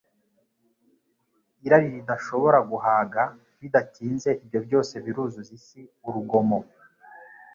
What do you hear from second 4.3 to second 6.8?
ibyo byose biruzuza isi urugomo.